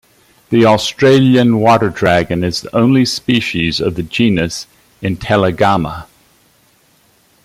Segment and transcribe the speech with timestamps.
[0.49, 4.65] The Australian water dragon is the only species of the genus
[5.03, 6.07] "Intellagama".